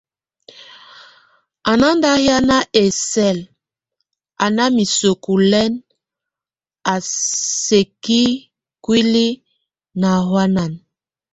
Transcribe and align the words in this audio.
A 1.71 1.71
nándahian 1.81 2.47
ɛsɛl, 2.83 3.37
a 4.43 4.45
ná 4.55 4.63
miseku 4.75 5.33
lɛn 5.51 5.71
a 6.93 6.93
sɛkikúli 7.65 9.27
náhuanan. 10.01 10.71